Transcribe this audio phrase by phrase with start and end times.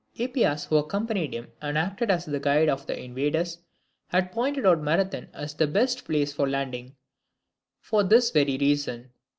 [0.13, 3.59] Hippias, who accompanied him, and acted as the guide of the invaders,
[4.07, 6.95] had pointed out Marathon as the best place for a landing,
[7.81, 9.11] for this very reason.